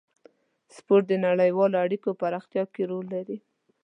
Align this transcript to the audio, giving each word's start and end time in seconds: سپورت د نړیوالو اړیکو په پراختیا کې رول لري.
سپورت 0.75 1.05
د 1.09 1.13
نړیوالو 1.25 1.81
اړیکو 1.85 2.09
په 2.13 2.17
پراختیا 2.21 2.63
کې 2.73 2.83
رول 2.89 3.05
لري. 3.15 3.37